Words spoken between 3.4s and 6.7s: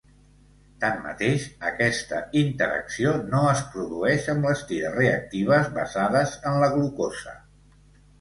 es produeix amb les tires reactives basades en